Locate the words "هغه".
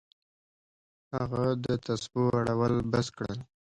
1.15-1.43